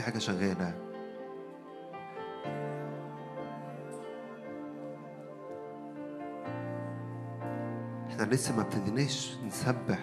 [0.00, 0.74] في حاجة شغالة.
[8.10, 9.98] إحنا لسه ما ابتديناش نسبح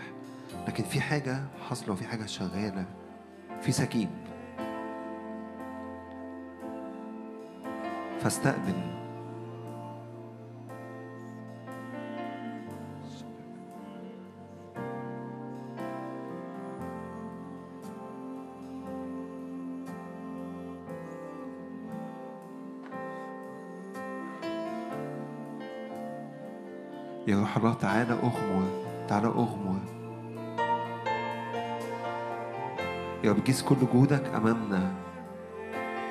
[0.68, 2.86] لكن في حاجة حاصلة وفي حاجة شغالة.
[3.62, 4.10] في سكيب
[8.20, 9.07] فاستقبل
[27.58, 28.64] الله تعالى أغمر
[29.08, 29.80] تعالى أغمر
[33.24, 34.92] يا رب جيس كل جهودك أمامنا.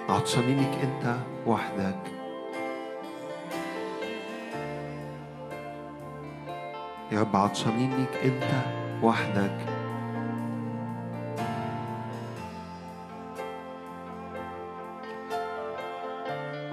[0.09, 1.99] عطشانين ليك أنت وحدك.
[7.13, 8.51] يا رب عطشانين ليك أنت
[9.03, 9.59] وحدك.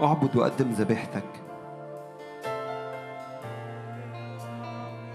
[0.03, 1.42] أعبد وقدم ذبيحتك.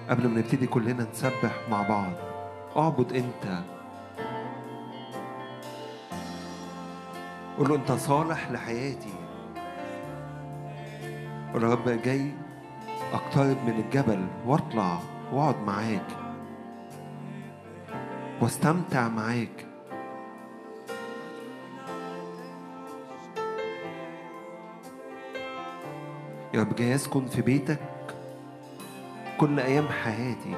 [0.09, 2.13] قبل ما نبتدي كلنا نسبح مع بعض.
[2.77, 3.63] اعبد انت.
[7.59, 9.15] قول له انت صالح لحياتي.
[11.55, 12.33] رب جاي
[13.13, 14.99] اقترب من الجبل واطلع
[15.33, 16.07] واقعد معاك.
[18.41, 19.67] واستمتع معاك.
[26.55, 27.98] يا رب جاي اسكن في بيتك.
[29.39, 30.55] كل أيام حياتي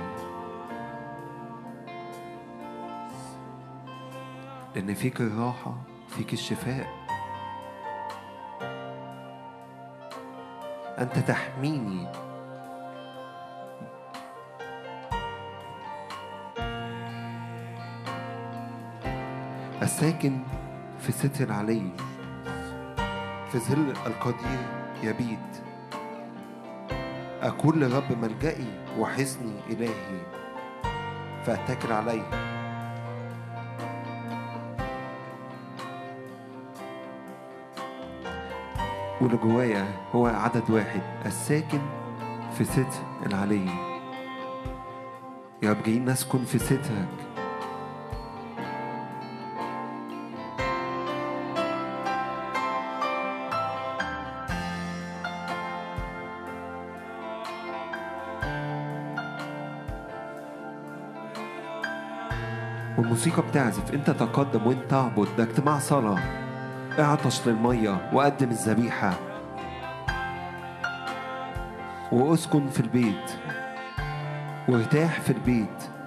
[4.75, 5.75] لأن فيك الراحه
[6.09, 6.87] فيك الشفاء.
[10.99, 12.07] أنت تحميني.
[19.83, 20.39] الساكن
[21.01, 21.91] في ستر علي
[23.53, 24.67] في ظل القدير
[25.03, 25.50] يبيت.
[27.43, 28.67] أكون لرب ملجئي
[28.99, 30.21] وحصني إلهي.
[31.45, 32.23] فأتكل عليه
[39.21, 41.81] واللي جوايا هو عدد واحد الساكن
[42.59, 43.67] في ستر العلي.
[45.63, 47.30] يا رب جايين نسكن في سترك
[62.99, 63.95] والموسيقى بتعزف.
[63.95, 66.19] انت تقدم وانت اعبد ده اجتماع صلاة.
[66.99, 69.13] اعطش للمية وقدم الذبيحة.
[72.13, 73.31] واسكن في البيت.
[74.69, 76.00] وارتاح في البيت.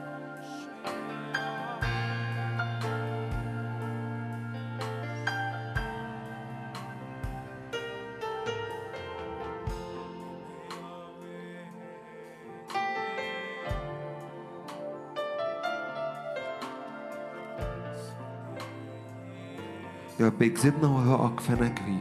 [20.26, 22.00] رب اجذبنا وراءك فنجري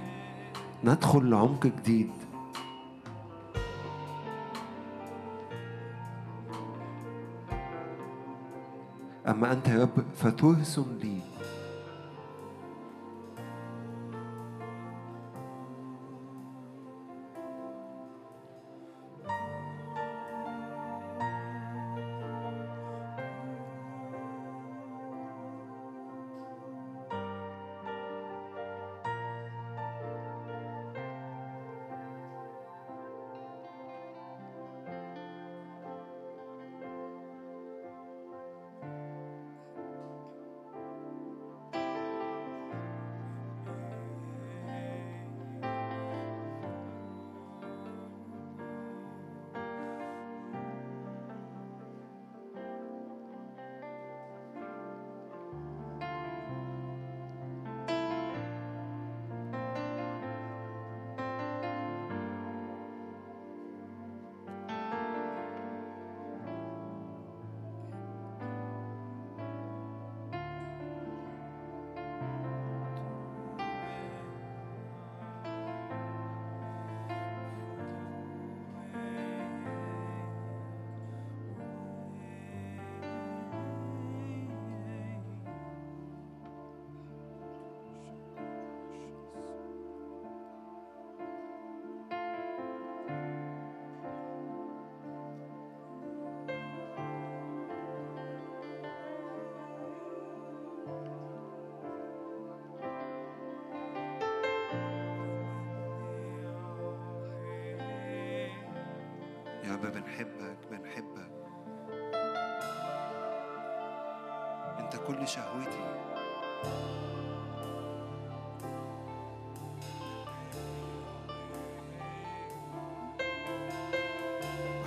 [0.85, 2.11] ندخل لعمق جديد.
[9.29, 11.12] أما أنت يا رب فترسم لي.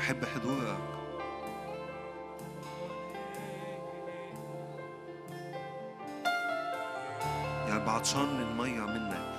[0.06, 0.78] بحب حضورك.
[7.68, 9.36] يعني بعطشان للمية منك.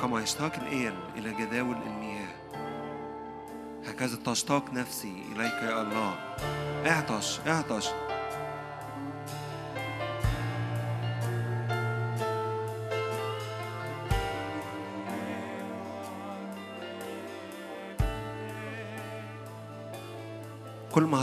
[0.00, 2.34] كما يشتاق الإيل إلى جداول المياه.
[3.86, 6.14] هكذا تشتاق نفسي إليك يا الله.
[6.86, 7.88] اعطش اعطش.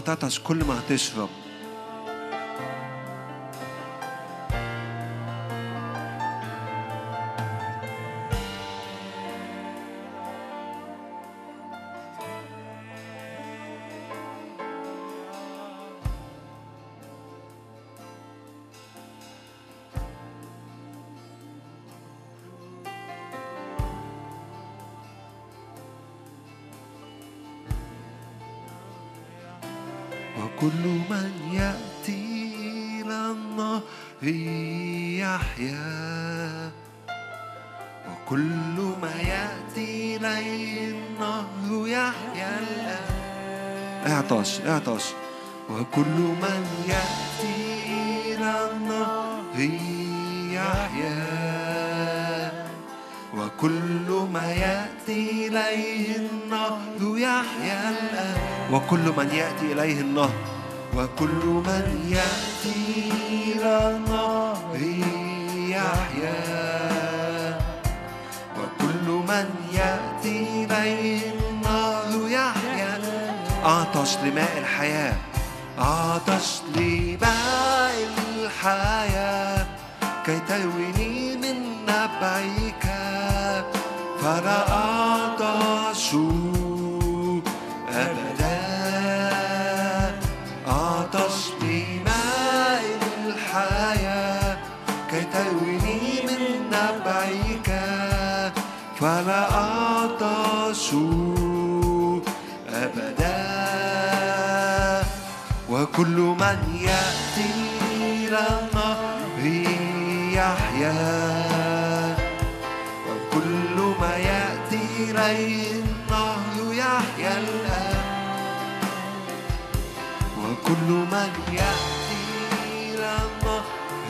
[0.09, 1.29] هتعطش كل ما هتشرب.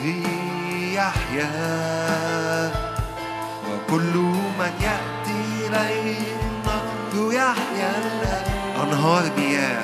[0.02, 1.52] النهر يحيا
[3.70, 4.14] وكل
[4.60, 8.46] من يأتي إليه النهر يحيا الآن
[8.88, 9.84] أنهار مياه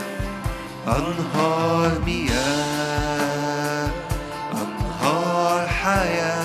[0.87, 3.89] أنهار مياه
[4.53, 6.42] أنهار حياة.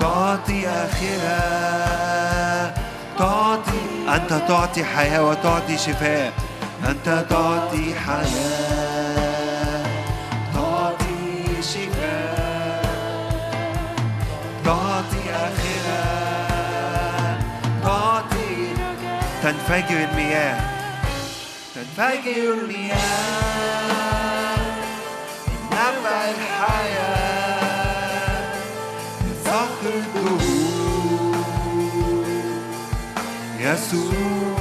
[0.00, 1.42] تعطي آخرة
[3.18, 3.72] تعطي
[4.14, 6.32] أنت تعطي حياة وتعطي شفاء.
[6.88, 9.86] أنت تعطي حياة
[10.54, 12.82] تعطي شفاء
[14.64, 16.02] تعطي آخرة
[17.84, 18.56] تعطي
[19.42, 20.72] تنفجر المياه
[21.74, 22.96] تنفجر المياه.
[25.48, 27.62] من نبع الحياة
[29.20, 31.36] من صخر الدهور.
[33.60, 34.51] يسوع.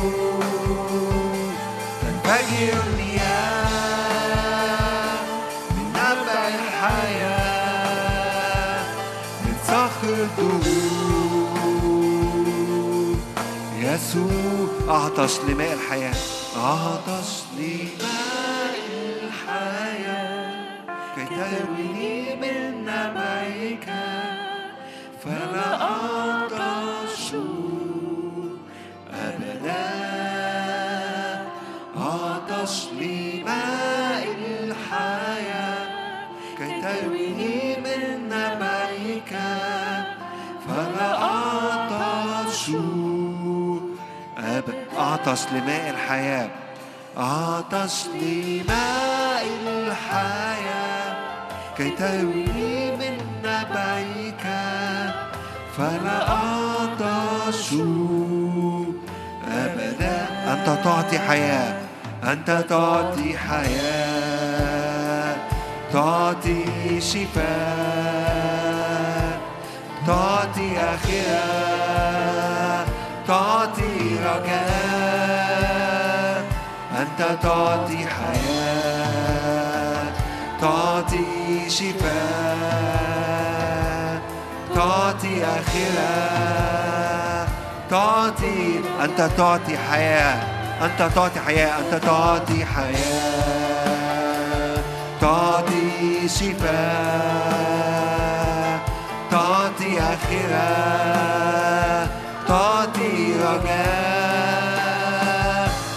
[14.12, 16.16] يسوع أعطش لماء الحياة.
[16.58, 18.76] أعطش لماء
[19.24, 20.52] الحياة.
[21.16, 23.86] كي ترويني من نبعك
[25.24, 27.34] فلا أعطش.
[29.14, 30.31] أبدا.
[32.72, 34.24] أعطش لماء
[34.64, 35.88] الحياة
[36.58, 39.34] كي ترويني من نبعك
[40.68, 42.70] فلا أعطش
[44.38, 46.50] أبدا أعطش لماء الحياة.
[47.18, 51.16] أعطش لماء الحياة.
[51.78, 54.46] كي ترويني من نبعك
[55.78, 57.74] فلا أعطش
[59.48, 61.91] أبدا أنت تعطي حياة.
[62.32, 65.36] أنت تعطي حياة
[65.94, 67.52] تعطي شفاء
[70.08, 71.42] تعطي آخرة
[73.28, 75.12] تعطي رجاء.
[77.02, 78.52] أنت تعطي حياة
[80.62, 83.02] تعطي شفاء
[84.76, 86.12] تعطي آخرة
[87.90, 90.61] تعطي أنت تعطي حياة.
[90.82, 93.62] أنت تعطي حياة أنت تعطي حياة.
[95.22, 97.72] تعطي شفاء.
[99.32, 100.62] تعطي آخرة.
[102.48, 104.52] تعطي رجاء.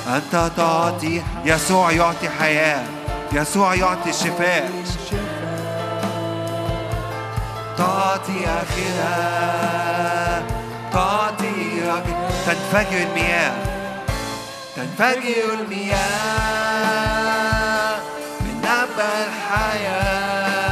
[0.09, 2.85] أنت تعطي يسوع يعطي حياة.
[3.33, 4.71] يسوع يعطي شفاء.
[7.79, 9.15] تعطي آخرة.
[10.93, 12.31] تعطي رجاء.
[12.47, 13.74] تنفجر المياه.
[14.77, 16.01] تنفجر المياه
[18.41, 20.65] من نبع الحياة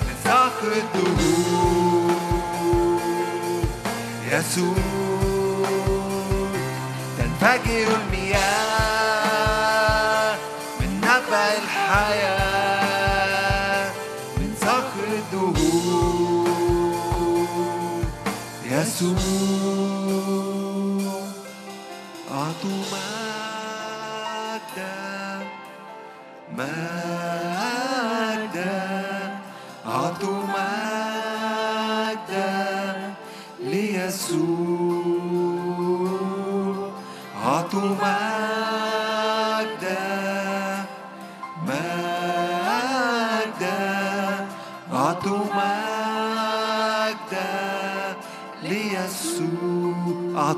[0.00, 2.10] من صخر الدهور.
[4.30, 4.74] يسوع
[7.18, 8.13] تنفجر المياه.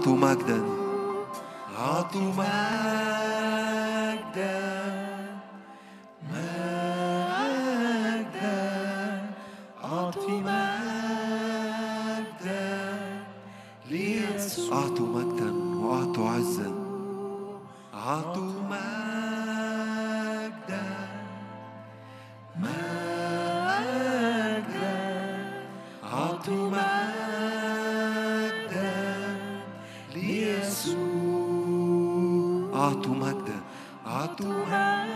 [0.07, 0.63] أعطوا مجدا
[1.79, 2.87] أعطوا مجدا
[14.73, 16.73] أعطوا مجدا وأعطوا عزا
[17.95, 18.96] أعطوا مجدا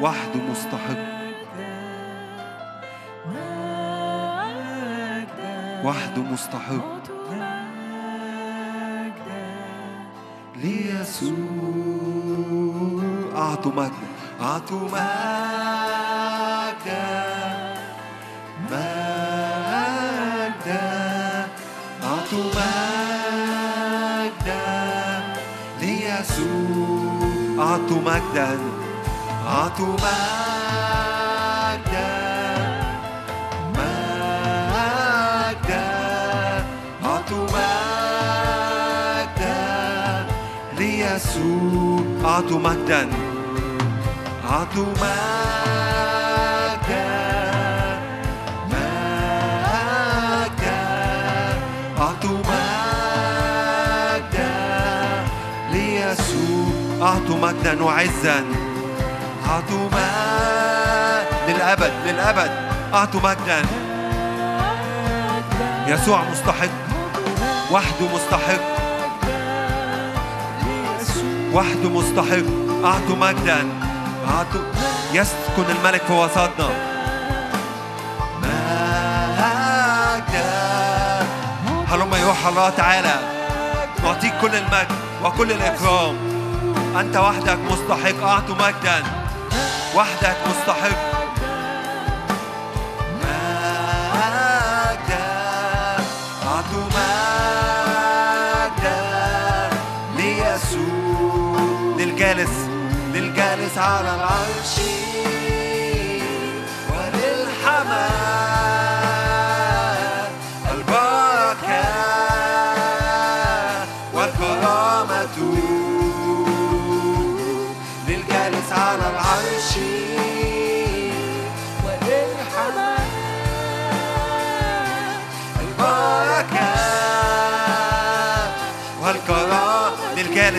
[0.01, 0.99] وحده مستحق.
[5.85, 7.01] وحده مستحق.
[10.57, 11.35] ليسوع
[13.37, 14.09] أعطوا مجدا
[14.41, 15.01] أعطوا مجدا
[18.71, 19.89] مجدا
[22.05, 22.45] أعطوا
[23.61, 24.65] مجدا
[25.81, 28.51] ليسوع أعطوا مجدا
[29.61, 30.01] أعطوا مجدا
[34.71, 35.85] مجدا
[37.05, 39.57] أعطوا مجدا
[40.79, 43.09] ليسوع أعطوا مجدا
[44.51, 45.11] أعطوا مجدا
[48.73, 50.83] مجدا
[51.99, 54.51] أعطوا مجدا
[55.73, 56.67] ليسوع
[57.03, 58.39] أعطوا مجدا وعزا
[59.51, 62.51] أعطوا مجدا للأبد للأبد.
[62.95, 63.63] أعطوا مجدا
[65.87, 66.69] يسوع مستحق.
[67.71, 68.61] وحده مستحق.
[71.53, 72.47] وحده مستحق.
[72.85, 73.69] أعطوا مجدا
[74.29, 74.61] أعطوا
[75.13, 76.71] يسكن الملك في وسطنا.
[81.89, 83.15] هلما يوحى الله تعالى.
[84.05, 84.89] نعطيك كل المجد
[85.25, 86.17] وكل الإكرام.
[87.01, 88.25] أنت وحدك مستحق.
[88.25, 89.20] أعطوا مجدا
[89.97, 91.11] وحدك مستحق.
[101.99, 102.51] للجالس
[103.15, 104.81] للجالس على العرش.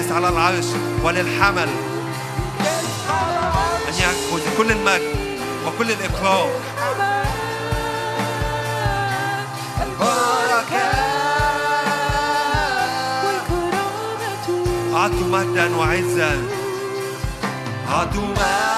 [0.02, 0.66] للجالس على العرش
[1.04, 1.70] وللحمل.
[3.88, 5.16] أن يأخذ كل المجد
[5.68, 6.50] وكل الإكرام
[14.94, 16.44] أعطوا مجدا وعزا.
[17.90, 18.71] أعطوا مجدا.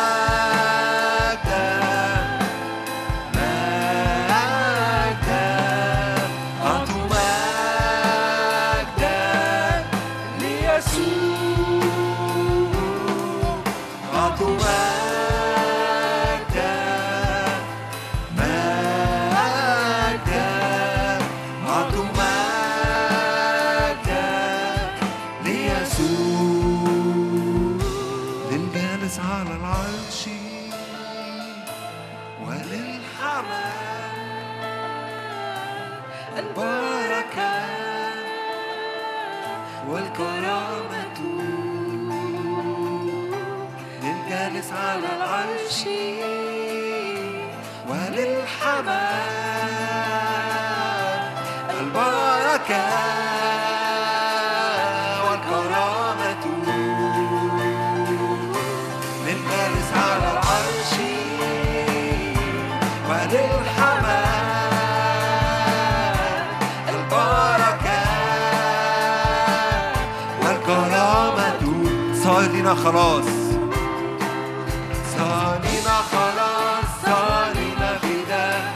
[72.64, 73.26] صار لنا خلاص.
[75.18, 78.74] صار لنا خلاص صار لنا فداء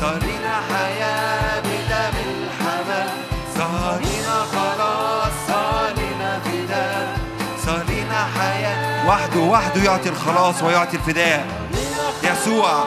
[0.00, 3.08] صار لنا حياة بدم الحمل
[3.56, 7.18] صار لنا خلاص صار لنا فداء
[7.66, 9.08] صار لنا حياة.
[9.08, 11.46] وحده وحده يعطي الخلاص ويعطي الفداء.
[12.24, 12.84] يسوع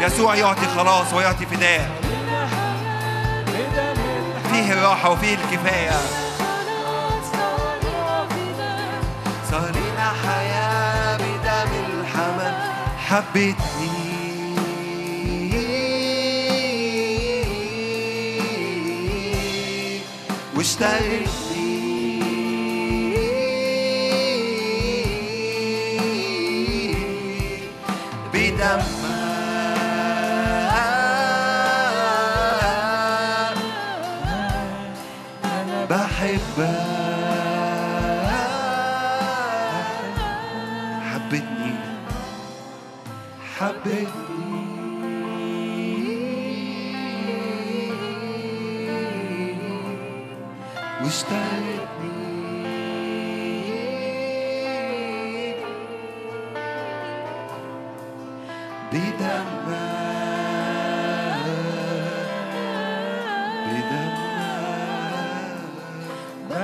[0.00, 1.90] يسوع يعطي خلاص ويعطي فداء.
[4.52, 6.27] فيه الراحة وفيه الكفاية.
[13.08, 13.88] حبتني
[26.48, 27.74] واشتريتني
[28.34, 28.97] بدمها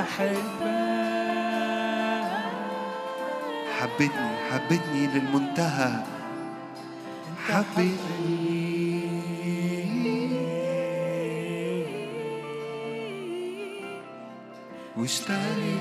[0.04, 0.42] بدمها
[3.80, 5.92] حبتني حبتني للمنتهى.
[7.48, 9.00] حبتني.
[14.96, 15.73] واشتريتني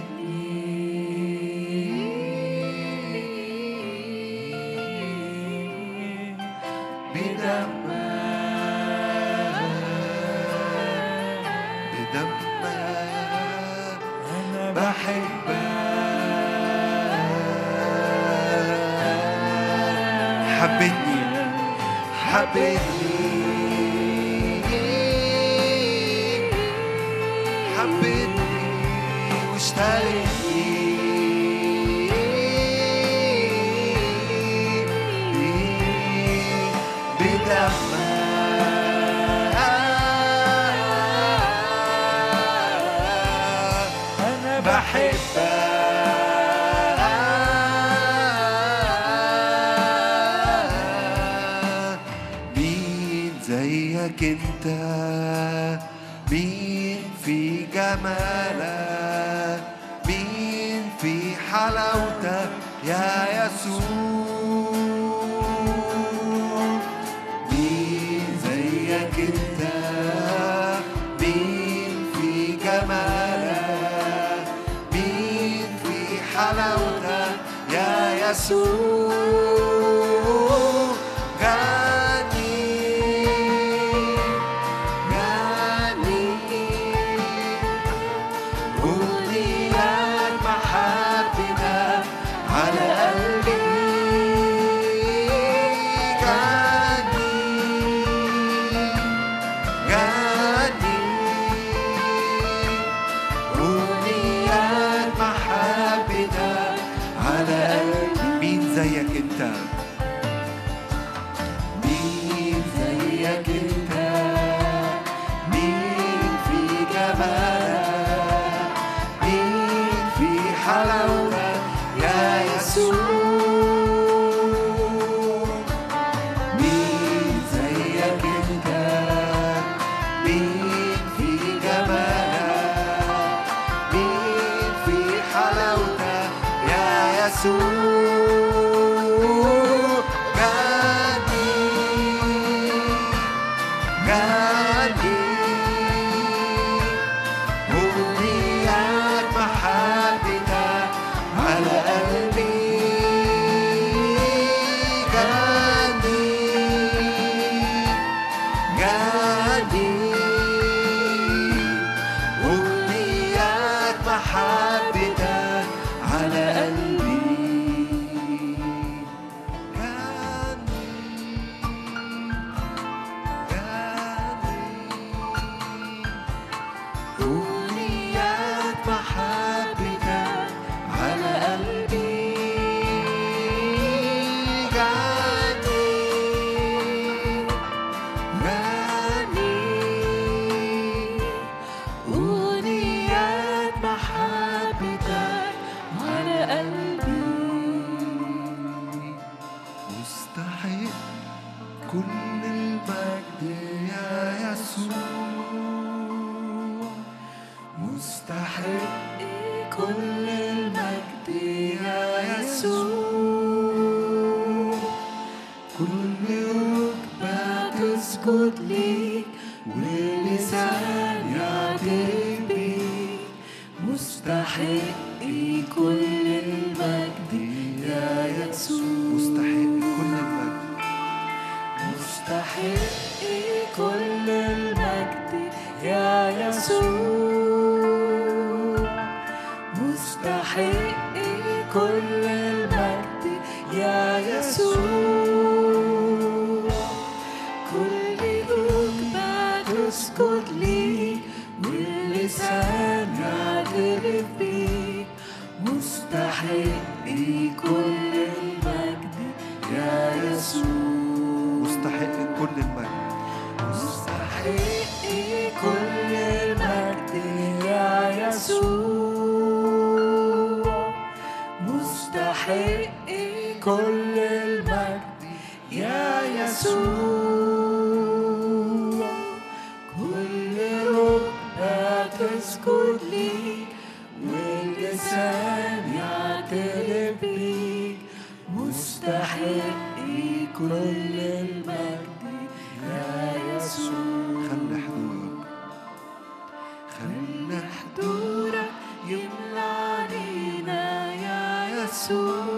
[301.93, 302.52] يا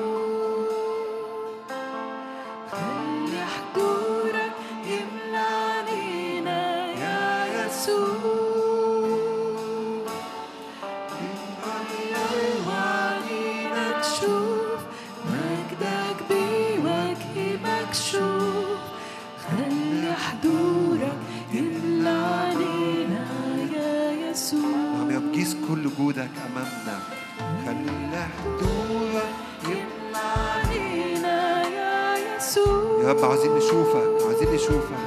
[33.26, 34.98] عايزين نشوفك عايزين نشوفك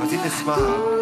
[0.00, 1.01] عايزين نسمعك.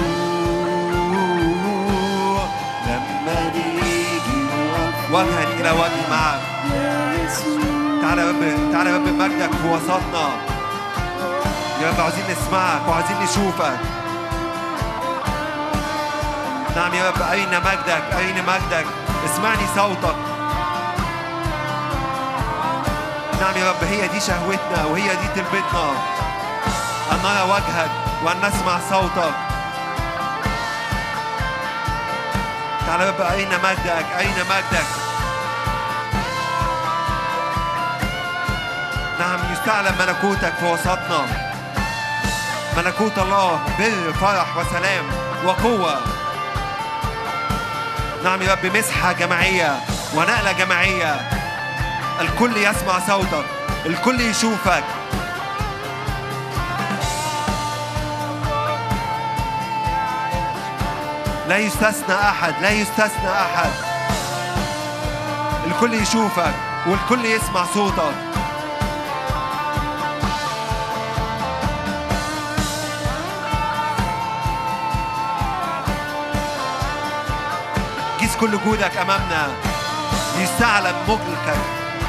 [2.88, 4.42] لما نيجي
[5.12, 6.42] وجها إلى وجه معك
[8.02, 10.28] تعالى يا رب تعالى يا رب مجدك في وسطنا
[11.82, 13.80] يا رب عايزين نسمعك وعايزين نشوفك
[16.76, 18.86] نعم يا رب أين مجدك أين مجدك
[19.26, 20.16] اسمعني صوتك
[23.42, 25.92] نعم يا رب هي دي شهوتنا وهي دي تلبتنا
[27.12, 27.92] أن نرى وجهك
[28.24, 29.34] وأن نسمع صوتك
[32.88, 34.88] تعالى رب أين مجدك؟ أين مجدك؟
[39.20, 41.26] نعم يستعلم ملكوتك في وسطنا.
[42.78, 45.06] ملكوت الله بر فرح وسلام
[45.46, 46.02] وقوة.
[48.24, 49.80] نعم يا رب مسحة جماعية
[50.16, 51.30] ونقلة جماعية.
[52.22, 53.46] الكل يسمع صوتك
[53.86, 54.84] الكل يشوفك.
[61.48, 63.72] لا يستثنى أحد لا يستثنى أحد.
[65.68, 66.54] الكل يشوفك
[66.88, 68.16] والكل يسمع صوتك.
[78.20, 79.48] قيس كل جودك أمامنا.
[80.38, 81.58] ليستعلم ملكك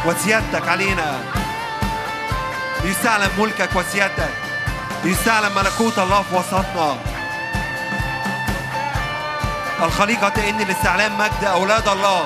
[0.06, 1.20] وسيادتك علينا.
[2.84, 4.32] ليستعلم ملكك وسيادتك.
[5.04, 7.07] ليستعلم ملكوت الله في وسطنا.
[9.82, 12.24] الخليقة تئن لاستعلام مجد أولاد الله.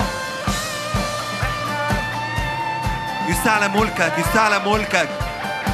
[3.28, 5.08] يستعلم ملكك يستعلم ملكك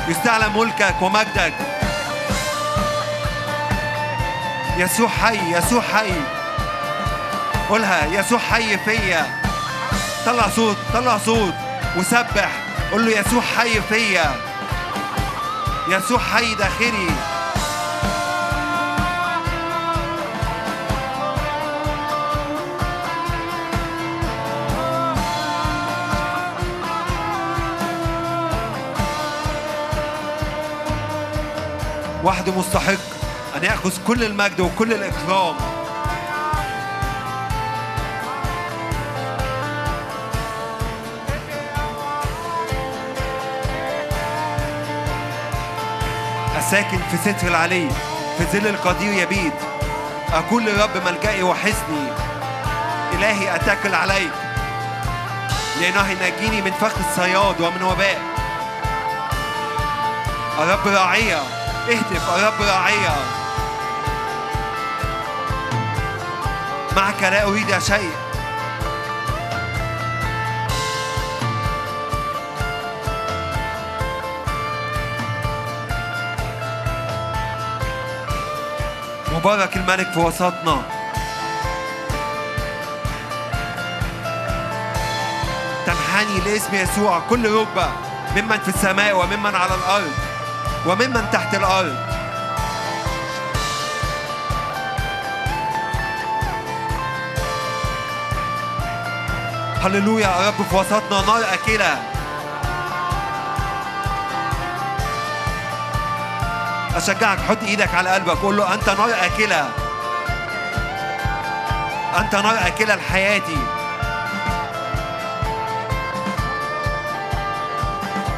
[0.08, 1.54] يستعلم ملكك ومجدك.
[4.76, 6.12] يسوع حي يسوع حي.
[7.68, 9.26] قولها يسوع حي فيا.
[10.26, 11.54] طلع صوت طلع صوت.
[11.96, 12.50] وسبح.
[12.92, 14.36] قول له يسوع حي فيا.
[15.88, 17.10] يسوع حي داخلي.
[32.28, 33.04] وحده مستحق
[33.56, 35.56] أن يأخذ كل المجد وكل الإكرام.
[46.58, 47.88] الساكن في ستر العلي
[48.38, 49.52] في ظل القدير يبيد.
[50.32, 52.08] أقول لرب ملجئي وحصني
[53.12, 54.32] إلهي أتكل عليك
[55.80, 58.20] لأنه ينجيني من فخ الصياد ومن وباء.
[60.58, 61.57] الرب راعية.
[61.88, 63.16] اهتف الرب راعية
[66.96, 68.10] معك لا أريد شيء.
[79.32, 80.82] مبارك الملك في وسطنا.
[85.86, 87.88] تنحني لاسم يسوع كل ركبة
[88.36, 90.27] ممن في السماء وممن على الأرض.
[90.86, 91.96] وممن تحت الأرض.
[99.82, 101.98] هللويا يا رب في وسطنا نار أكلة.
[106.96, 109.68] أشجعك حط إيدك على قلبك قول له أنت نار أكلة.
[112.18, 113.77] أنت نار أكلة لحياتي.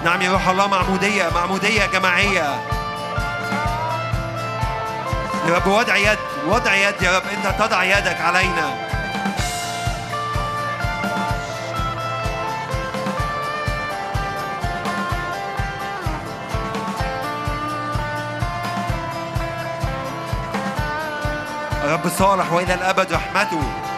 [0.05, 2.61] نعم يا روح الله معمودية معمودية جماعية.
[5.49, 8.75] يا رب وضع يد وضع يد يا رب أنت تضع يدك علينا.
[21.85, 23.90] رب صالح وإلى الأبد رحمته.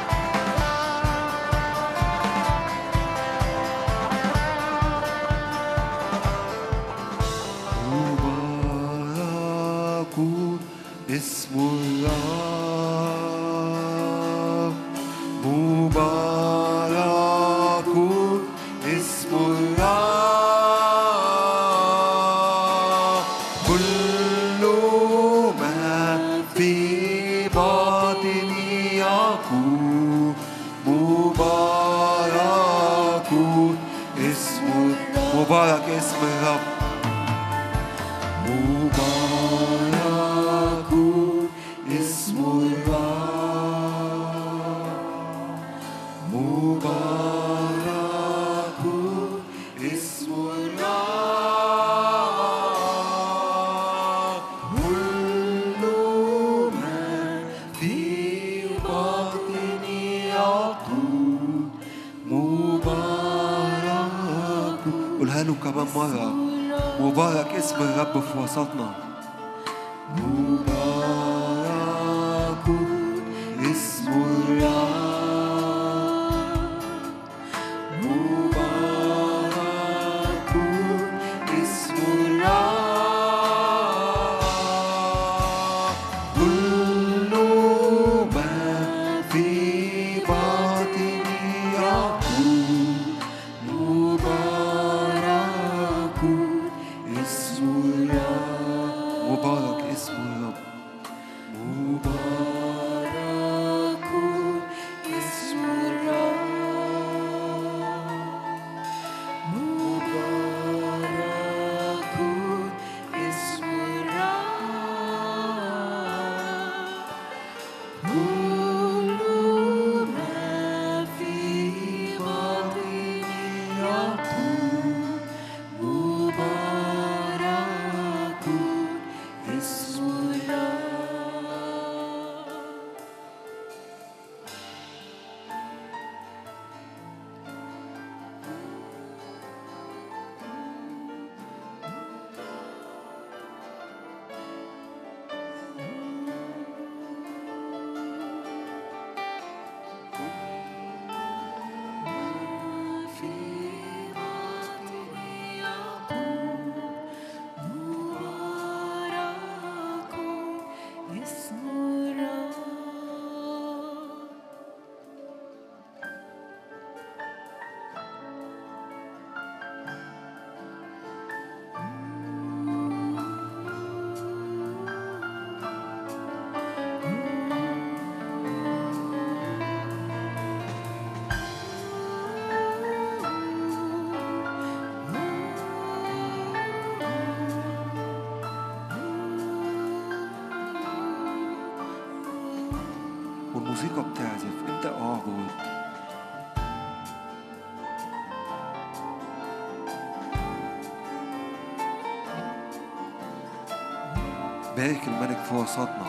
[204.83, 206.07] بارك الملك في وسطنا.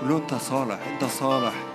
[0.00, 1.67] قول انت صالح انت صالح.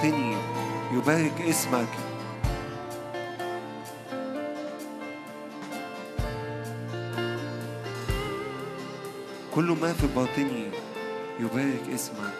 [0.00, 0.36] باطني
[0.92, 1.88] يبارك اسمك.
[9.54, 10.70] كل ما في باطني
[11.40, 12.34] يبارك اسمك.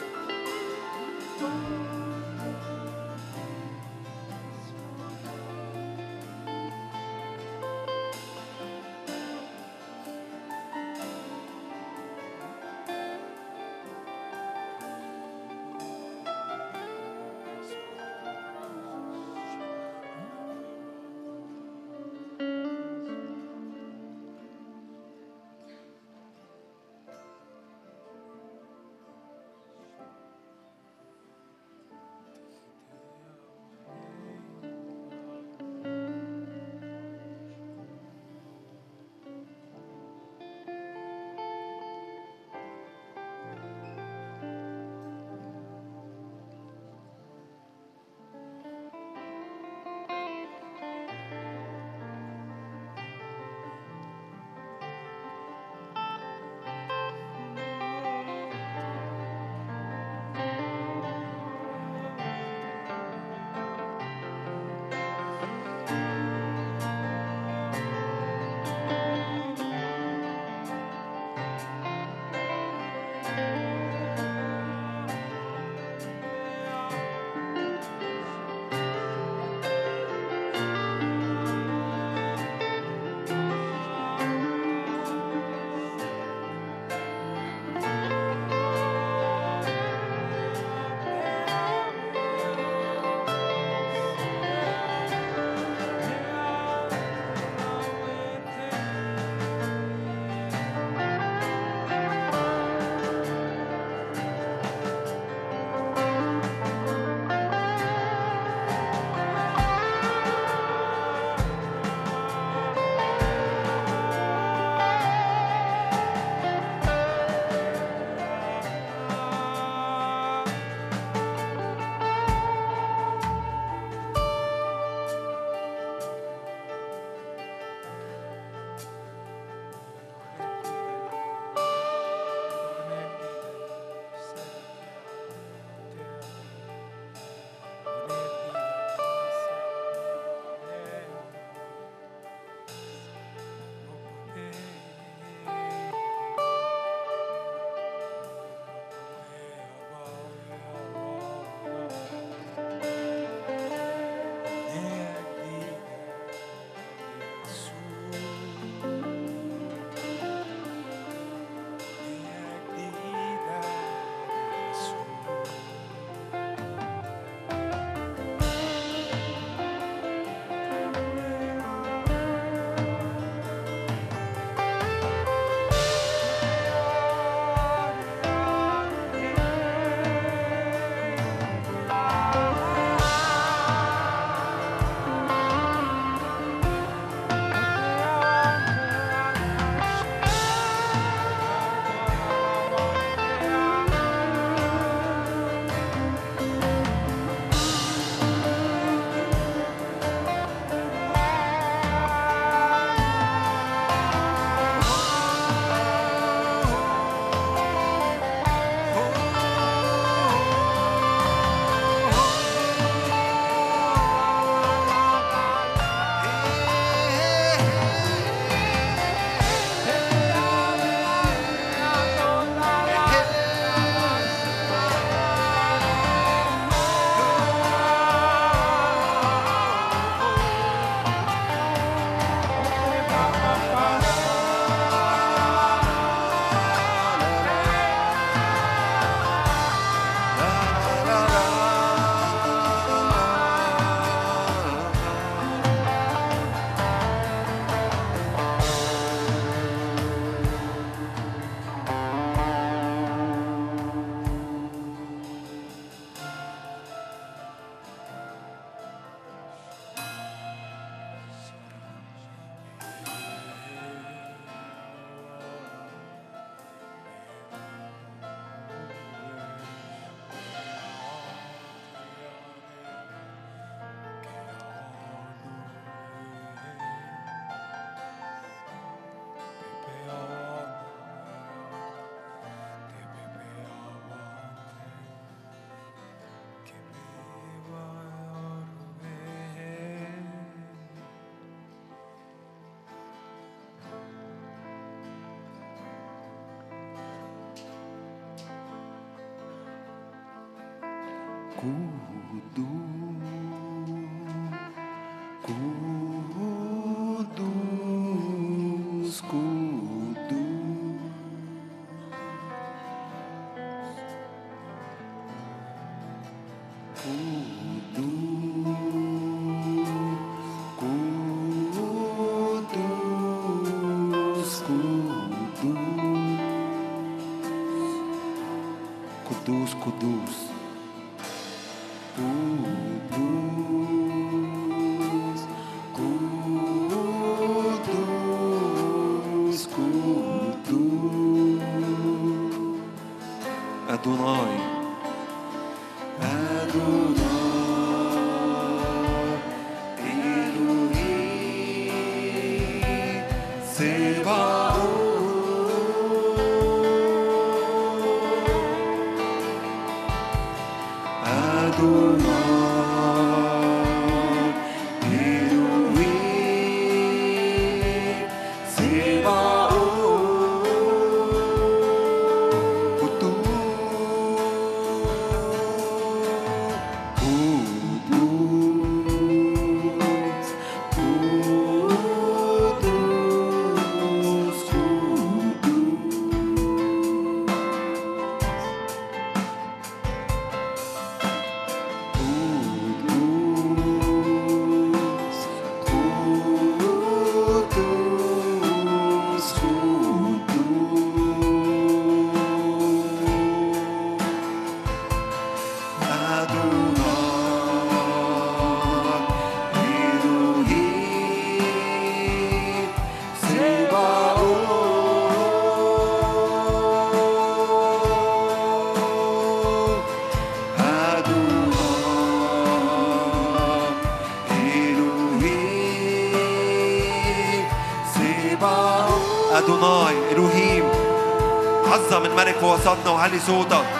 [432.80, 433.99] وسطنا وعلي صوتك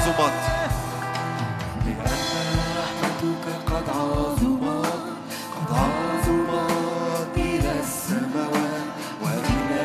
[0.00, 0.32] عظمت.
[2.80, 5.04] رحمتك قد عظمت
[5.54, 7.72] قد عظمت إلى
[9.22, 9.82] وإلى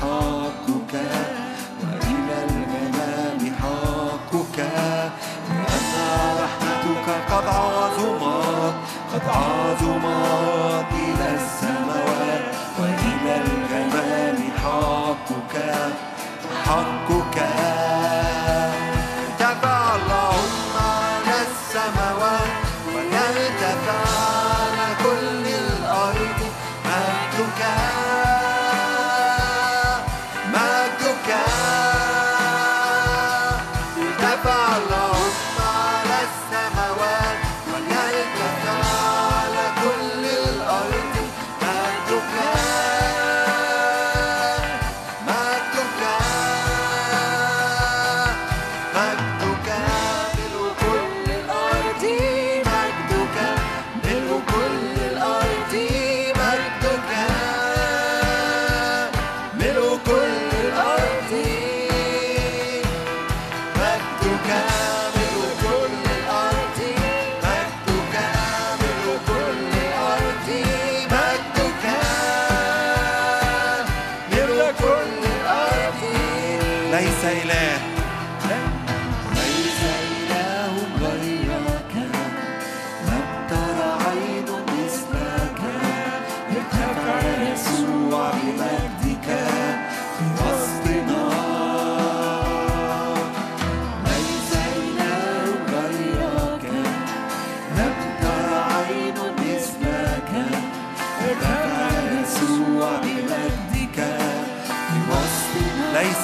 [0.00, 0.94] حقك
[1.82, 2.38] وإلى
[3.60, 4.58] حقك
[6.42, 8.74] رحمتك قد عظمت
[9.12, 11.28] قد عظمت إلى
[12.78, 13.36] وإلى
[14.62, 15.54] حقك
[16.66, 17.59] حقك.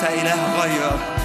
[0.09, 1.16] إله غيره.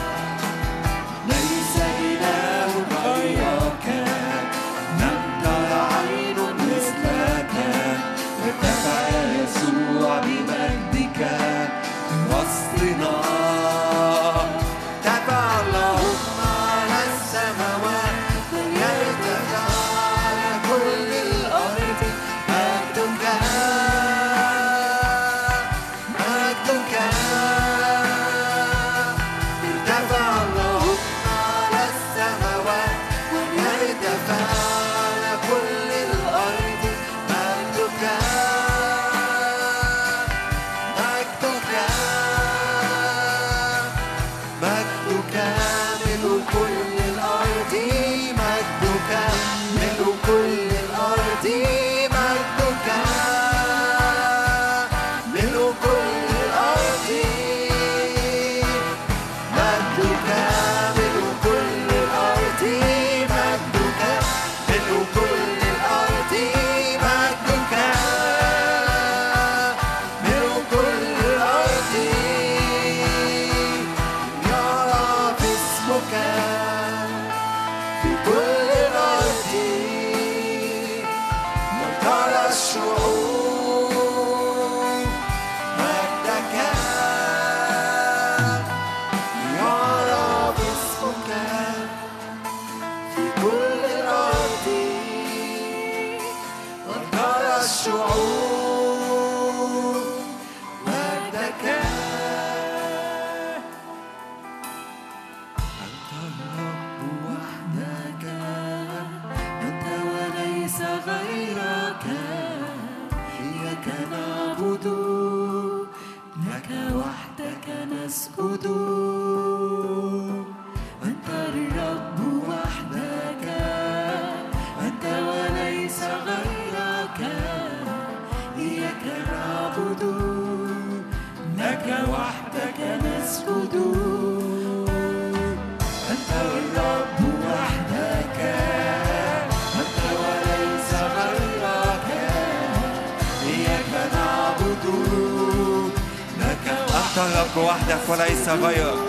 [147.92, 149.00] وحدك وليس غيرك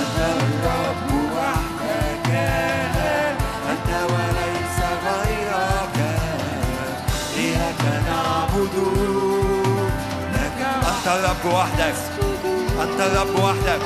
[0.00, 2.30] أنت الرب وحدك
[3.70, 5.98] أنت وليس غيرك
[7.36, 8.76] إياك نعبد
[10.32, 11.94] لك أنت الرب وحدك
[12.82, 13.82] أنت الرب وحدك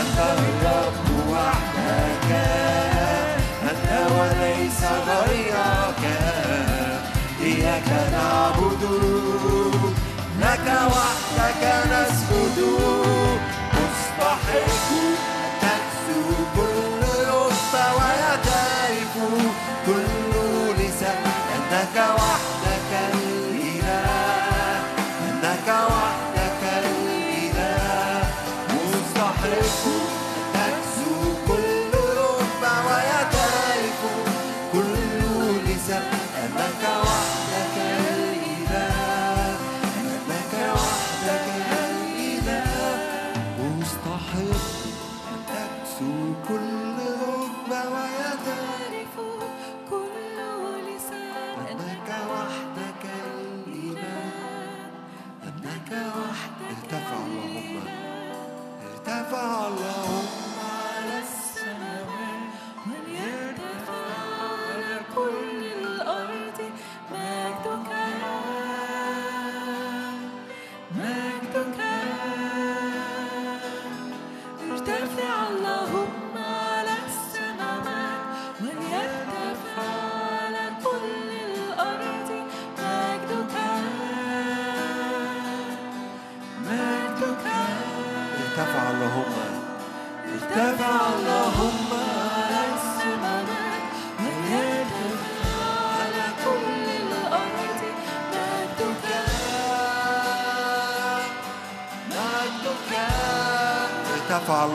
[0.00, 2.30] أنت الرب وحدك
[3.62, 6.02] أنت وليس غيرك
[7.42, 8.82] إياك نعبد
[10.50, 12.29] لك وحدك نسجد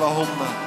[0.04, 0.65] ارتفع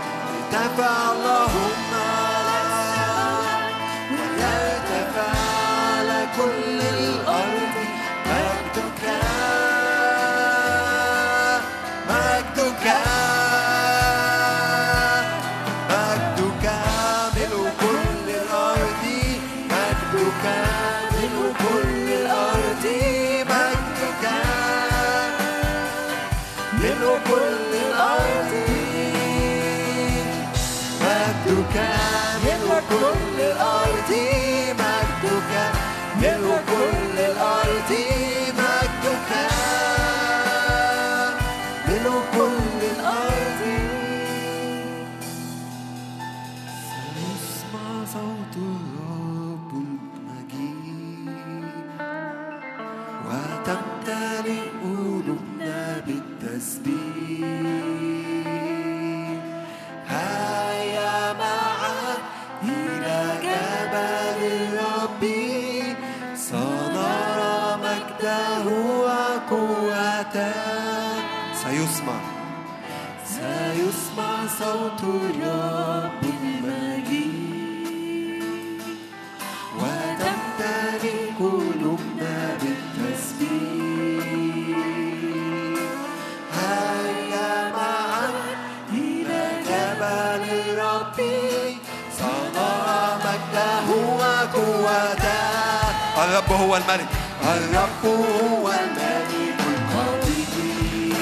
[96.48, 97.08] الرب هو الملك.
[97.44, 101.14] الرب هو الملك القدير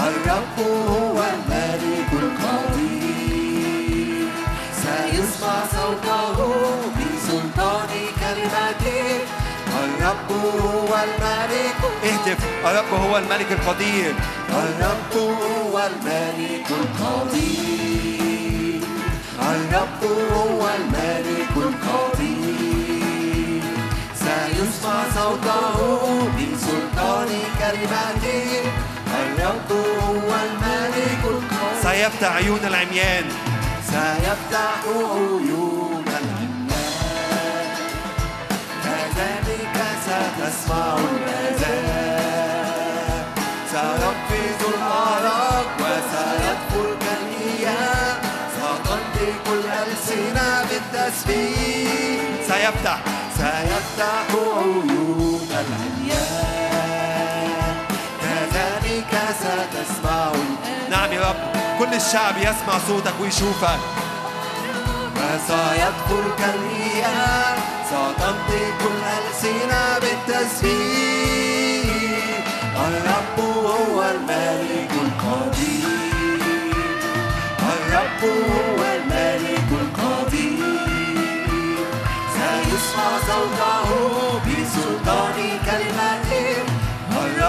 [0.00, 3.48] الرب هو الملك القدير
[4.82, 6.36] سيسمع صوته
[6.96, 7.88] بسلطان
[8.20, 9.04] كلمته.
[9.84, 10.30] الرب
[10.62, 11.80] هو الملك.
[12.04, 12.40] اهتف.
[12.64, 14.14] الرب هو الملك القدير.
[14.50, 18.82] الرب هو الملك القدير
[19.42, 20.02] الرب
[20.32, 22.17] هو الملك القدير
[24.78, 25.78] سيسمع صوته
[26.36, 28.48] بسلطان كلمته
[29.20, 31.22] الرب هو الملك
[31.82, 33.24] سيفتح عيون العميان.
[33.86, 36.68] سيفتح عيون العميان.
[38.84, 42.44] كذلك ستسمع الأذان
[43.72, 48.16] سيقفز الأعراق وسيدخل كالإيام
[48.54, 52.22] ستنطق الألسنة بالتسبيح.
[52.48, 52.98] سيفتح
[53.38, 55.48] سيفتح عيون
[58.20, 60.32] كذلك ستسمع.
[60.90, 61.42] نعم رب.
[61.78, 63.78] كل الشعب يسمع صوتك ويشوفك.
[65.16, 71.58] وسيدخل كالإيام ستنطق الألسنة بالتسبيح.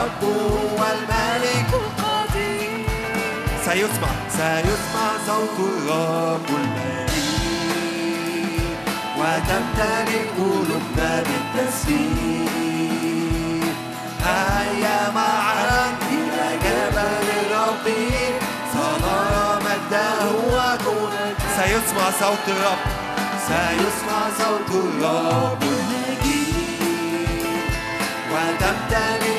[0.09, 2.85] الرب هو الملك القدير
[3.65, 7.09] سيسمع سيسمع صوت الرب المليء
[9.17, 12.49] وتمتلئ قلوبنا بالتسبيح.
[14.25, 17.87] هيا معا إلى جبل الرب.
[18.73, 22.81] سنرى مجده وقوته سيسمع صوت الرب.
[23.47, 26.53] سيسمع صوت الرب المجيد
[28.31, 29.38] وتمتلئ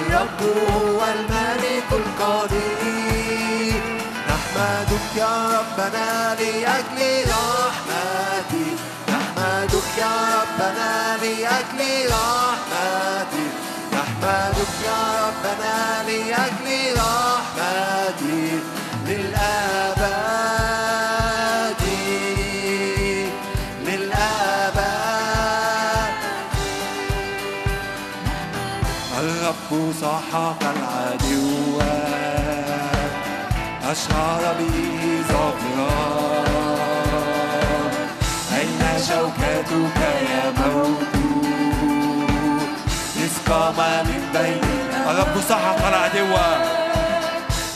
[0.00, 3.82] الرب هو الملك القدير
[4.28, 8.78] نحمدك يا ربنا لأجل رحمتك
[9.08, 11.80] نحمدك يا ربنا لأجل
[12.10, 13.52] رحمتك
[13.92, 15.76] نحمدك يا ربنا
[16.06, 18.27] لأجل رحمتك
[29.72, 31.80] الرب سحق العدو
[33.90, 36.44] أشعر به ظافرا
[38.58, 40.00] أين شوكتك
[40.30, 41.14] يا موت؟
[43.24, 44.60] اسقام من بين
[45.10, 46.34] الرب سحق العدو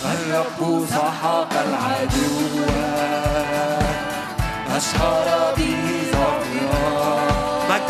[0.04, 2.64] الرب سحق العدو
[4.76, 7.31] أشهر به ظافرا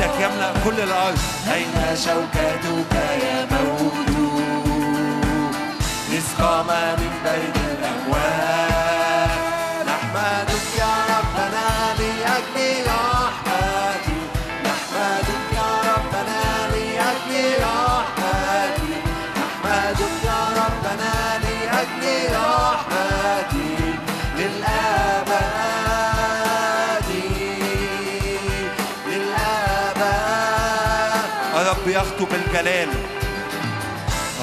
[0.03, 1.19] مجدك يملأ كل الأرض.
[1.55, 4.73] أين شوكتك يا مولود؟
[6.19, 8.92] اسقام من بين الأموات
[31.83, 32.89] الرب يخطو بالجلال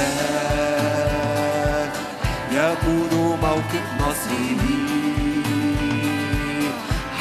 [2.52, 3.12] يكون
[3.42, 4.62] موكب نصره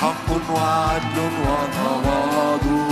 [0.02, 2.90] حق وعدل وتواضع.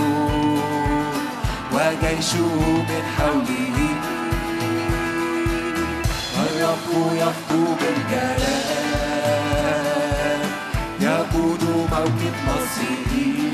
[1.74, 2.56] وجيشه
[2.90, 3.78] من حوله.
[6.40, 8.44] الرب يخطو بالجلال
[11.02, 13.53] يكون موكب نصره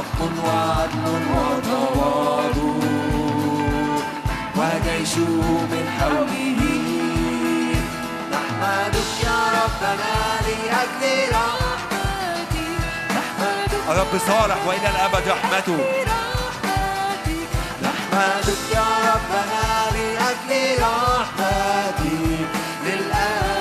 [0.00, 2.74] حق وعدل وتواضع.
[4.56, 5.28] وجيشه
[5.72, 6.60] من حوله.
[8.32, 10.14] نحمدك يا ربنا
[10.46, 12.54] لأجل رحمتك
[13.90, 15.78] الرب صالح وإلى الأبد رحمته.
[17.82, 22.48] نحمدك يا ربنا لأجل رحمتك
[22.84, 23.59] للأبد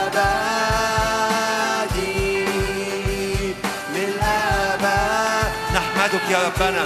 [6.10, 6.86] نحمدك يا ربنا.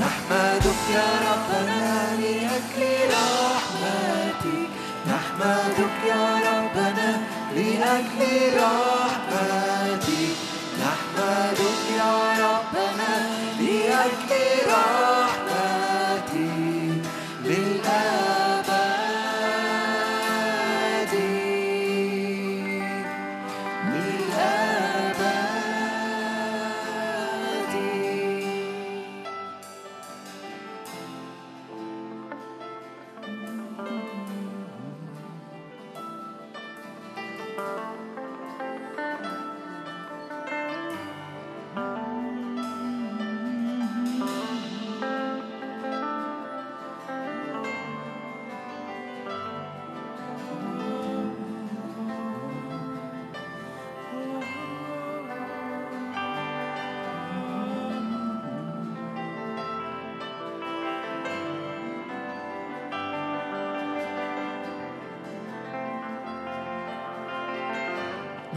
[0.00, 4.70] نحمدك يا ربنا لأجل رحمتك.
[5.06, 7.08] نحمدك يا ربنا
[7.54, 8.22] لأجل
[8.56, 10.36] رحمتك.
[10.80, 12.14] نحمدك يا
[12.44, 13.12] ربنا
[13.60, 15.45] لأجل رحمتك.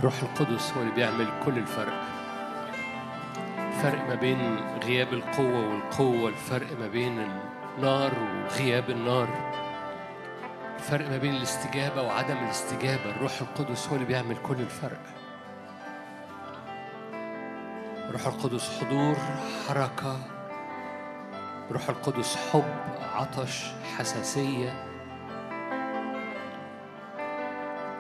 [0.10, 2.04] الروح القدس هو اللي بيعمل كل الفرق.
[3.58, 7.28] الفرق ما بين غياب القوة والقوة الفرق ما بين
[7.82, 8.12] نار
[8.46, 9.30] وغياب النار.
[10.76, 13.10] الفرق ما بين الاستجابة وعدم الاستجابة.
[13.16, 15.02] الروح القدس هو اللي بيعمل كل الفرق.
[18.12, 19.16] روح القدس حضور
[19.68, 20.18] حركة.
[21.72, 22.76] روح القدس حب
[23.16, 23.66] عطش
[23.98, 24.86] حساسية.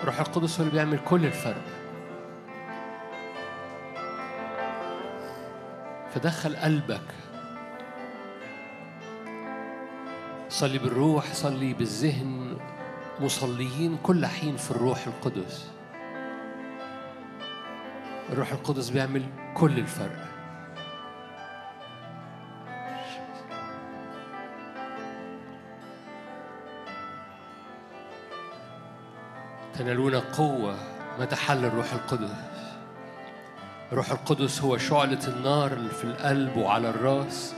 [0.05, 1.61] روح القدس هو اللي بيعمل كل الفرق.
[6.13, 7.01] فدخل قلبك.
[10.49, 12.57] صلي بالروح صلي بالذهن.
[13.19, 15.71] مصليين كل حين في الروح القدس.
[18.29, 20.25] الروح القدس بيعمل كل الفرق.
[29.73, 30.75] تنالون قوة
[31.19, 32.58] متى حل الروح القدس.
[33.91, 37.55] الروح القدس هو شعلة النار في القلب وعلى الراس.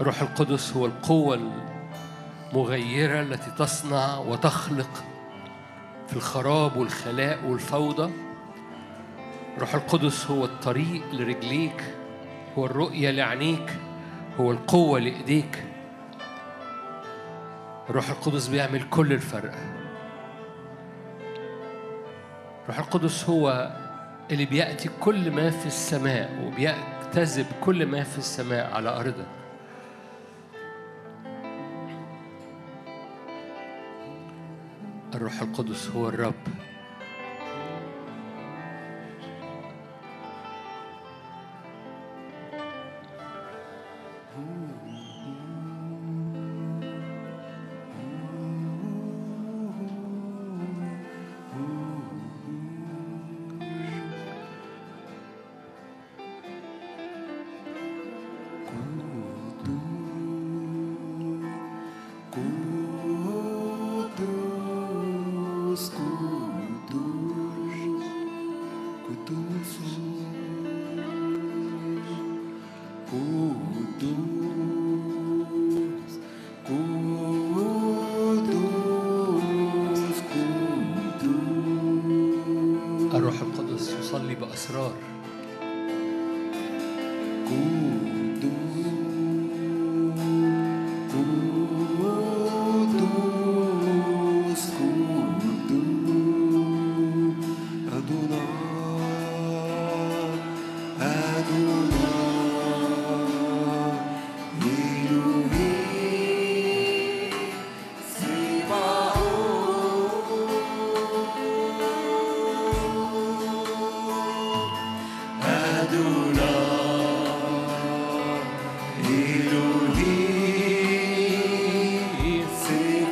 [0.00, 1.40] الروح القدس هو القوة
[2.52, 5.04] المغيرة التي تصنع وتخلق
[6.08, 8.12] في الخراب والخلاء والفوضى.
[9.56, 11.94] الروح القدس هو الطريق لرجليك
[12.58, 13.72] هو الرؤية لعينيك
[14.40, 15.64] هو القوة لإيديك.
[17.90, 19.54] الروح القدس بيعمل كل الفرق.
[22.62, 23.72] الروح القدس هو
[24.32, 29.26] اللي بيأتي كل ما في السماء وبيجتذب كل ما في السماء على أرضك
[35.14, 36.34] الروح القدس هو الرب.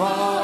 [0.01, 0.39] wall.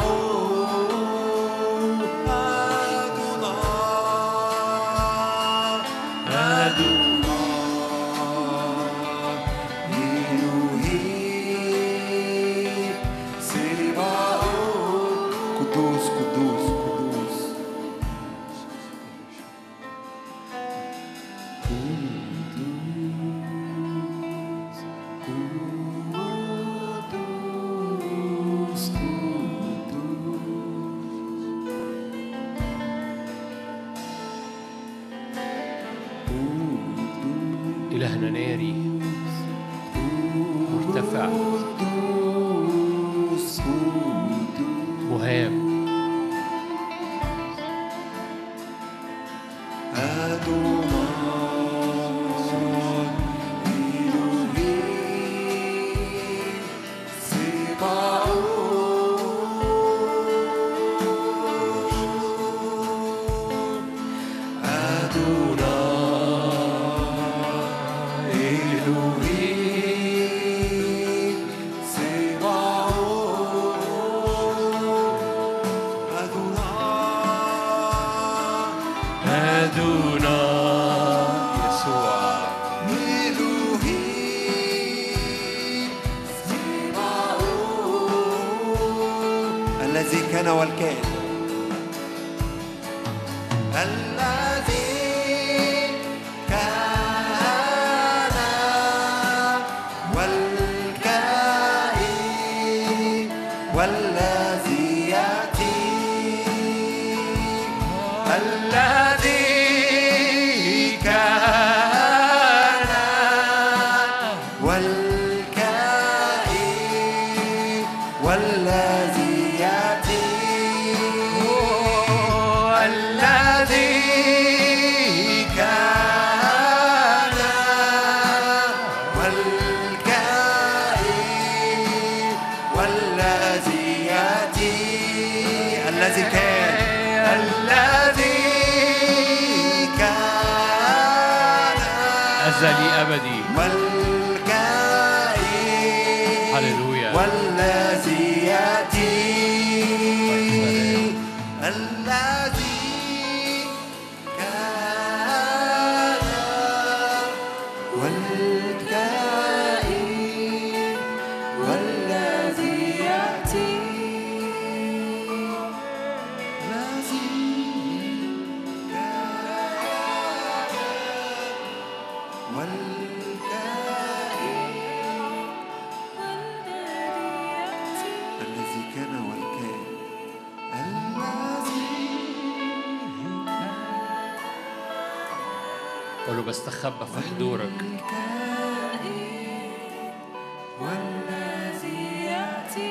[186.87, 187.85] بستخبى في حضورك.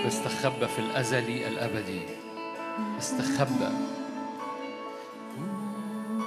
[0.06, 2.02] بستخبى في الأزلي الأبدي
[2.98, 3.70] بستخبى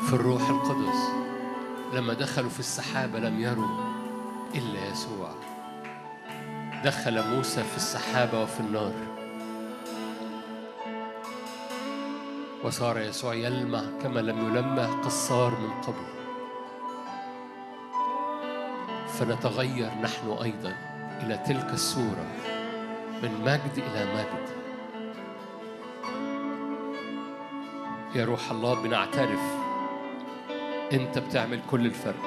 [0.07, 0.99] في الروح القدس.
[1.93, 3.69] لما دخلوا في السحابة لم يروا
[4.55, 5.31] إلا يسوع.
[6.85, 8.95] دخل موسى في السحابة وفي النار.
[12.65, 16.18] وصار يسوع يلمع كما لم يلمع قصار من قبل.
[19.19, 20.75] فنتغير نحن أيضا
[21.23, 22.27] إلى تلك الصورة
[23.23, 24.49] من مجد إلى مجد.
[28.15, 29.41] يا روح الله بنعترف
[30.93, 32.23] أنت بتعمل كل الفرق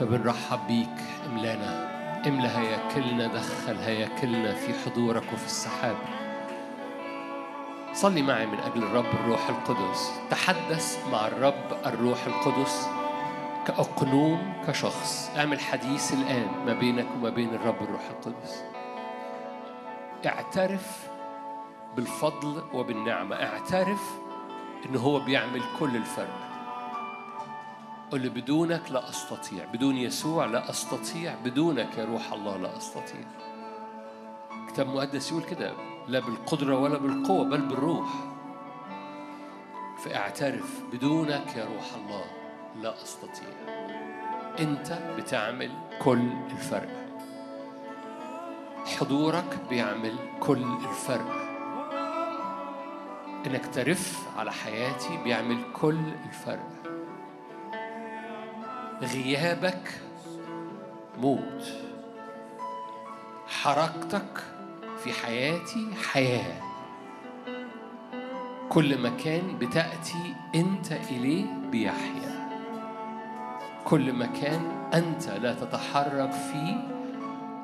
[0.00, 1.86] فبنرحب بيك املانا.
[2.26, 5.96] املا هياكلنا دخل هياكلنا في حضورك وفي السحاب.
[7.94, 10.10] صلي معي من أجل الرب الروح القدس.
[10.30, 12.95] تحدث مع الرب الروح القدس.
[13.66, 15.30] كأقنوم كشخص.
[15.36, 18.64] أعمل حديث الآن ما بينك وما بين الرب الروح القدس.
[20.26, 21.08] اعترف
[21.96, 23.36] بالفضل وبالنعمة.
[23.36, 24.18] اعترف
[24.86, 26.46] إن هو بيعمل كل الفرق.
[28.10, 29.64] قل بدونك لا أستطيع.
[29.64, 31.34] بدون يسوع لا أستطيع.
[31.44, 33.24] بدونك يا روح الله لا أستطيع.
[34.68, 35.72] كتاب مقدس يقول كده
[36.08, 38.08] لا بالقدرة ولا بالقوة بل بالروح.
[40.04, 42.45] فاعترف بدونك يا روح الله
[42.82, 43.48] لا أستطيع.
[44.60, 45.70] أنت بتعمل
[46.02, 47.06] كل الفرق.
[48.98, 51.46] حضورك بيعمل كل الفرق.
[53.46, 56.68] إنك ترف على حياتي بيعمل كل الفرق.
[59.02, 60.00] غيابك
[61.18, 61.72] موت.
[63.48, 64.44] حركتك
[64.98, 66.62] في حياتي حياة.
[68.68, 72.35] كل مكان بتأتي أنت إليه بيحيا.
[73.86, 76.74] كل مكان أنت لا تتحرك فيه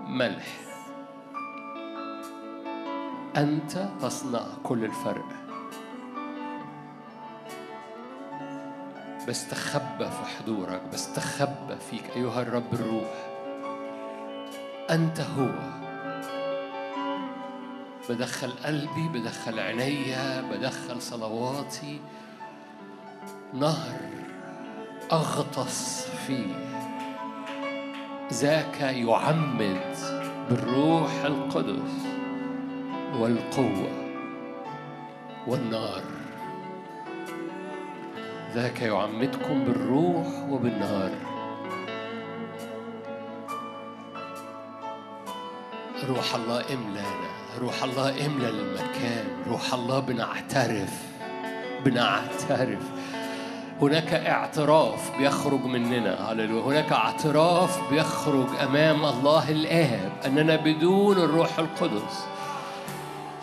[0.06, 0.46] ملح.
[3.36, 5.28] أنت تصنع كل الفرق.
[9.28, 12.16] بستخبى في حضورك بستخبى فيك.
[12.16, 13.12] أيها الرب الروح
[14.90, 15.50] أنت هو.
[18.08, 22.00] بدخل قلبي بدخل عينيا بدخل صلواتي.
[23.54, 24.11] نهر
[25.12, 26.54] أغطس فيه.
[28.32, 29.96] ذاك يعمد
[30.50, 31.92] بالروح القدس
[33.18, 33.90] والقوة
[35.46, 36.02] والنار.
[38.54, 41.10] ذاك يعمدكم بالروح وبالنار.
[46.08, 51.02] روح الله املانا روح الله املأ المكان روح الله بنعترف.
[51.84, 53.01] بنعترف.
[53.82, 56.32] هناك اعتراف بيخرج مننا.
[56.32, 56.62] هللويا.
[56.62, 62.24] هناك اعتراف بيخرج أمام الله الآب أننا بدون الروح القدس.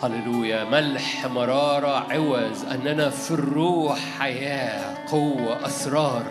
[0.02, 0.64] هللويا.
[0.64, 6.22] ملح مرارة عوز أننا في الروح حياة قوة أسرار.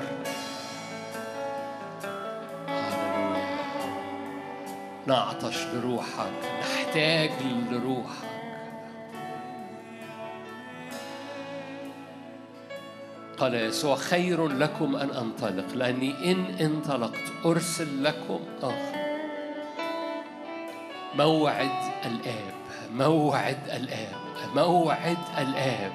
[2.67, 3.59] هللويا.
[5.07, 7.31] نعطش لروحك نحتاج
[7.71, 8.28] لروحك.
[13.39, 19.19] قال يسوع خير لكم أن أنطلق لأني إن انطلقت أرسل لكم آخر.
[21.15, 22.53] موعد الآب
[22.93, 24.15] موعد الآب
[24.55, 25.91] موعد الآب.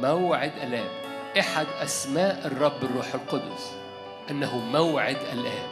[0.00, 0.90] موعد الآب.
[1.38, 3.72] أحد أسماء الرب الروح القدس
[4.30, 5.70] أنه موعد الآب.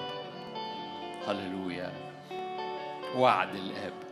[1.28, 1.92] هللويا.
[3.16, 4.05] وعد الآب.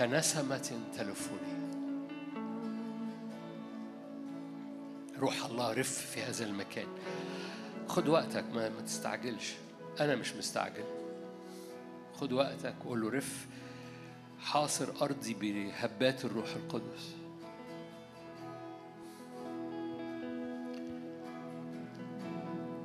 [0.00, 1.60] كنسمة تلفني
[5.18, 6.86] روح الله رف في هذا المكان.
[7.88, 9.54] خد وقتك ما, ما تستعجلش.
[10.00, 10.84] أنا مش مستعجل.
[12.14, 13.46] خد وقتك وقول له رف.
[14.40, 17.14] حاصر أرضي بهبات الروح القدس.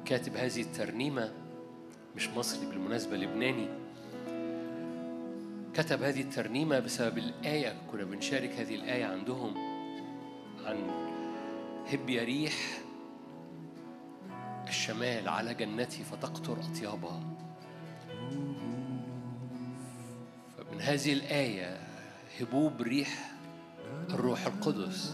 [0.05, 1.33] كاتب هذه الترنيمة
[2.15, 3.84] مش مصري بالمناسبة لبناني.
[5.75, 9.53] كتب هذه الترنيمة بسبب الآية كنا بنشارك هذه الآية عندهم
[10.65, 10.77] عن
[11.93, 12.53] هب يا ريح
[14.67, 17.19] الشمال على جنتي فتقطر أطيابها.
[20.57, 21.77] فمن هذه الآية
[22.41, 23.31] هبوب ريح
[24.09, 25.13] الروح القدس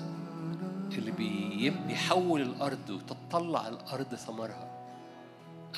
[0.97, 4.67] اللي بي- بيحول الأرض وتطلع الأرض ثمرها.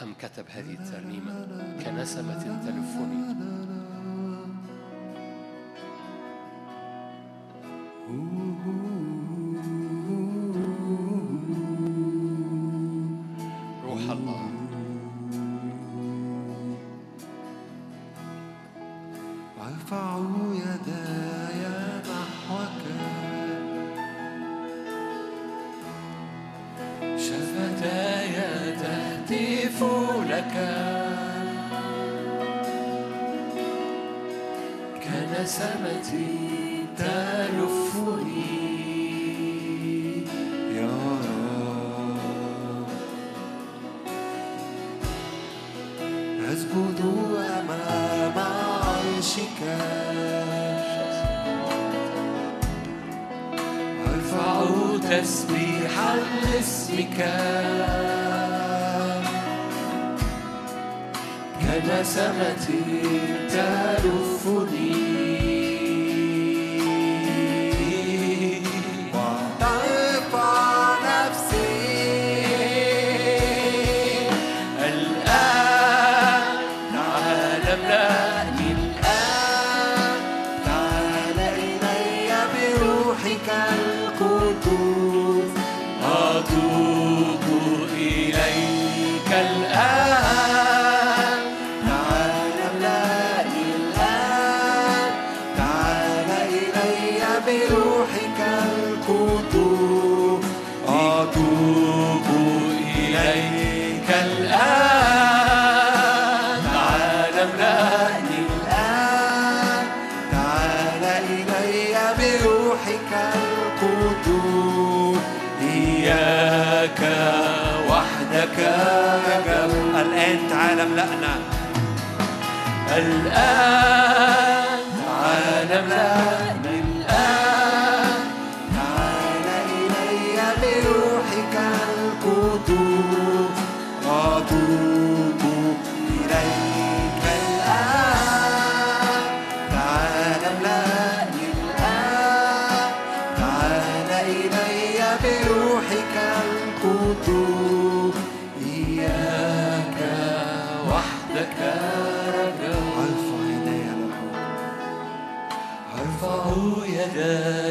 [0.01, 1.47] أم كتب هذه الترنيمة
[1.85, 3.33] كنسمة تلفني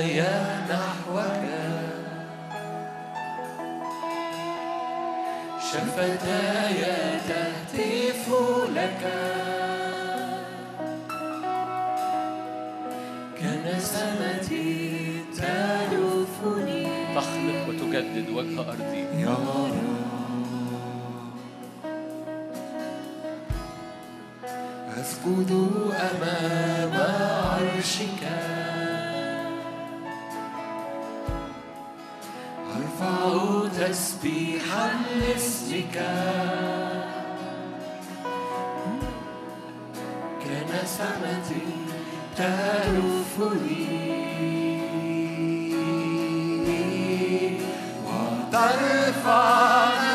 [0.03, 0.23] يداي
[0.71, 1.45] نحوك.
[5.73, 6.83] شفتاي
[7.29, 8.25] تهتف
[8.75, 9.03] لك.
[13.39, 19.23] كنسمتي تلفني تخلق وتجدد وجه أرضي.
[19.23, 19.73] يا رب.
[25.01, 25.51] أسجد
[26.11, 28.62] أمام عرشك.
[33.03, 35.97] أرفع تسبيحا لاسمك.
[40.43, 41.51] كنسمة
[42.37, 44.13] تلفني.
[48.53, 50.12] ترفع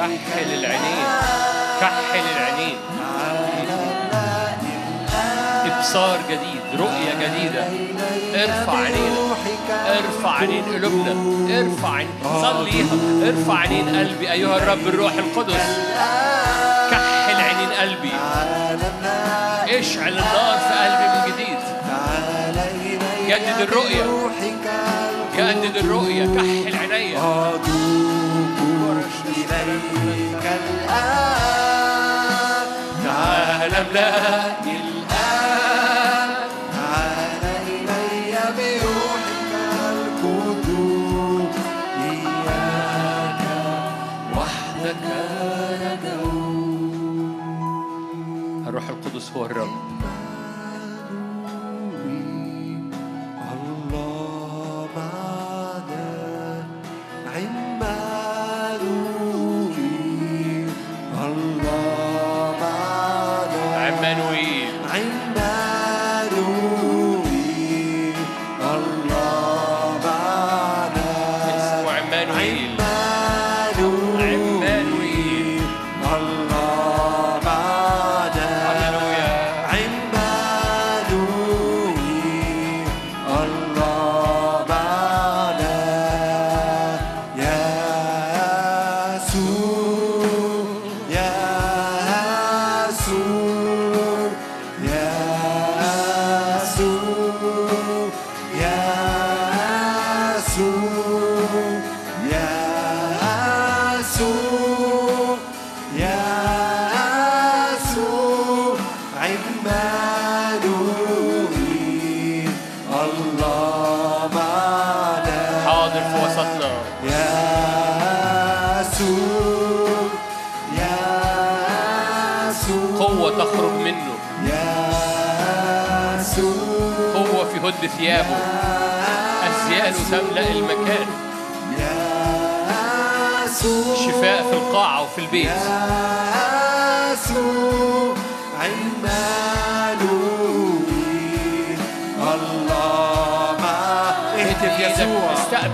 [0.00, 1.06] كحل العينين
[1.80, 2.76] كحل العينين
[5.66, 7.64] إبصار جديد رؤية جديدة.
[8.34, 9.34] ارفع عينينا
[9.98, 11.12] ارفع عينين قلوبنا
[11.58, 12.94] ارفع صليها
[13.28, 15.66] ارفع عينين قلبي أيها الرب الروح القدس.
[16.90, 18.12] كحل عينين قلبي.
[19.78, 21.58] اشعل النار في قلبي من جديد.
[23.28, 24.04] جدد الرؤية.
[25.36, 26.24] جدد الرؤية.
[26.24, 27.20] كحل عينيا.
[29.36, 30.90] إليك الآن.
[33.04, 36.30] تعال املأني الآن.
[36.72, 40.22] تعال إلي بروحك
[42.10, 43.42] إياك
[44.36, 46.04] وحدك
[48.66, 49.89] الروح القدس هو الرب.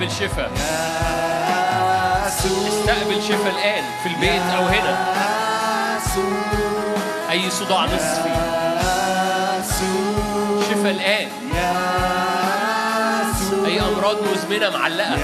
[0.06, 0.50] استقبل شفاء
[2.68, 4.96] استقبل شفاء الآن في البيت أو هنا.
[7.30, 8.30] أي صداع نصفي
[10.70, 11.28] شفاء الآن.
[13.66, 15.16] أي أمراض مزمنة معلقة.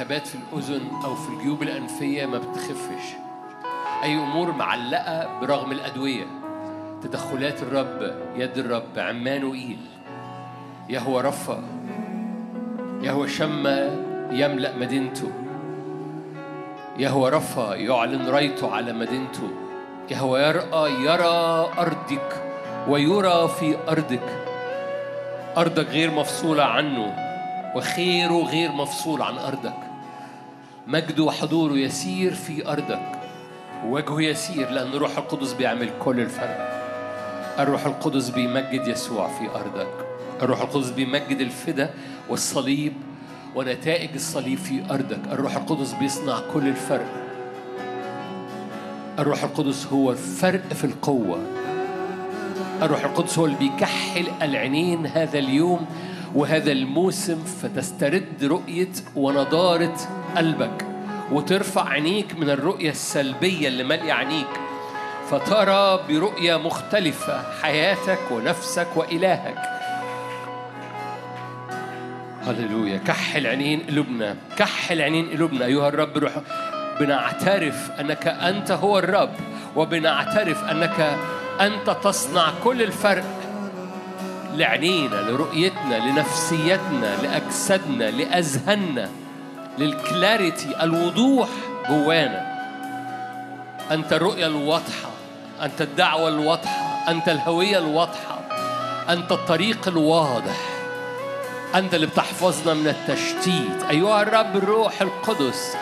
[0.00, 3.16] التهابات في الأذن أو في الجيوب الأنفية ما بتخفش.
[4.02, 6.24] أي أمور معلقة برغم الأدوية.
[7.02, 9.78] تدخلات الرب يد الرب عمانوئيل
[10.88, 11.62] يهوى رفا.
[13.02, 13.90] يهوى شمة
[14.30, 15.32] يملأ مدينته.
[16.98, 19.50] يهوى رفا يعلن رايته على مدينته.
[20.10, 22.44] يهوى يرأى يرى أرضك
[22.88, 24.46] ويرى في أرضك.
[25.56, 27.16] أرضك غير مفصولة عنه
[27.76, 29.89] وخيره غير مفصول عن أرضك.
[30.86, 33.12] مجده وحضوره يسير في أرضك.
[33.86, 36.70] وجهه يسير لأن الروح القدس بيعمل كل الفرق.
[37.58, 40.06] الروح القدس بيمجد يسوع في أرضك.
[40.42, 41.90] الروح القدس بيمجد الفدا
[42.28, 42.92] والصليب
[43.54, 45.20] ونتائج الصليب في أرضك.
[45.32, 47.12] الروح القدس بيصنع كل الفرق.
[49.18, 51.38] الروح القدس هو الفرق في القوة.
[52.82, 55.86] الروح القدس هو اللي بيكحل العينين هذا اليوم
[56.34, 59.96] وهذا الموسم فتسترد رؤية ونضارة
[60.36, 60.86] قلبك
[61.32, 64.46] وترفع عينيك من الرؤية السلبية اللي مالية عينيك
[65.30, 69.58] فترى برؤية مختلفة حياتك ونفسك وإلهك.
[72.46, 72.96] هللويا.
[72.96, 75.64] كحل عينين قلوبنا كحل عينين قلوبنا.
[75.66, 76.32] أيها الرب روح.
[77.00, 79.32] بنعترف أنك أنت هو الرب
[79.76, 81.18] وبنعترف أنك
[81.60, 83.24] أنت تصنع كل الفرق
[84.54, 89.08] لعينينا لرؤيتنا لنفسيتنا لأجسادنا لأذهاننا.
[89.78, 91.48] للكلاريتي الوضوح
[91.88, 92.50] جوانا.
[93.90, 95.10] أنت الرؤية الواضحة
[95.62, 98.40] أنت الدعوة الواضحة أنت الهوية الواضحة
[99.08, 100.58] أنت الطريق الواضح.
[101.74, 103.82] أنت اللي بتحفظنا من التشتيت.
[103.90, 105.76] أيها الرب الروح القدس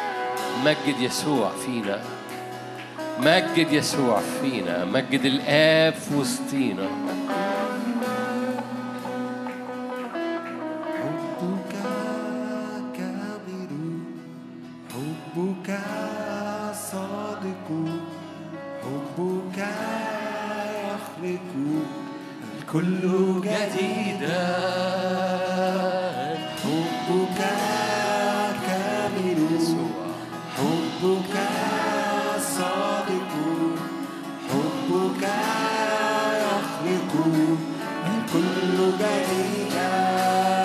[0.65, 2.01] مجد يسوع فينا.
[3.21, 4.85] مجد يسوع فينا.
[4.85, 6.89] مجد الآب في وسطينا.
[15.69, 17.69] حبك صادق
[18.83, 19.59] حبك
[20.85, 21.53] يخلق.
[22.59, 23.03] الكل
[23.45, 24.47] جديدا.
[26.63, 27.41] حبك
[28.67, 29.41] كامل
[30.57, 31.35] حبك
[32.59, 33.33] صادق
[34.51, 35.23] حبك
[36.45, 37.13] يخلق.
[38.07, 40.58] الكل جديدا.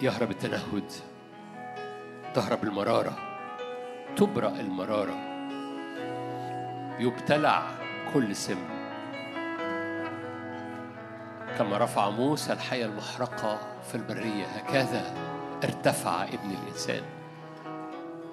[0.00, 0.92] يهرب التنهد
[2.34, 3.16] تهرب المرارة
[4.16, 5.16] تبرأ المرارة.
[6.98, 7.62] يبتلع
[8.14, 8.58] كل سم.
[11.58, 13.58] كما رفع موسى الحية المحرقة
[13.88, 15.14] في البرية هكذا
[15.64, 17.02] ارتفع ابن الإنسان.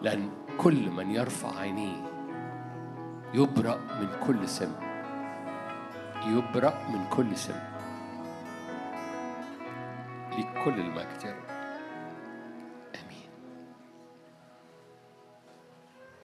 [0.01, 2.01] لأن كل من يرفع عينيه
[3.33, 4.75] يبرأ من كل سم.
[6.25, 7.59] يبرأ من كل سم.
[10.37, 11.52] لكل رب.